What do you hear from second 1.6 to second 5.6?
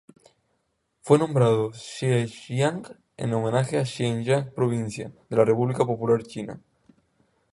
Zhejiang en homenaje a Zhejiang provincia de la